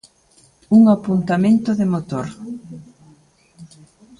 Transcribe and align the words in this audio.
Un 0.77 0.81
apuntamento 0.95 1.69
de 1.79 1.85
motor. 1.93 2.27